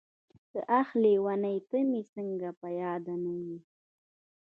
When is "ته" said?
1.69-1.79